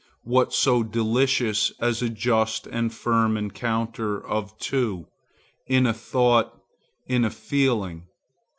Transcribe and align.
What 0.23 0.51
so 0.51 0.81
delicious 0.81 1.71
as 1.79 2.01
a 2.01 2.09
just 2.09 2.65
and 2.65 2.91
firm 2.91 3.37
encounter 3.37 4.19
of 4.19 4.57
two, 4.57 5.05
in 5.67 5.85
a 5.85 5.93
thought, 5.93 6.59
in 7.05 7.23
a 7.23 7.29
feeling? 7.29 8.07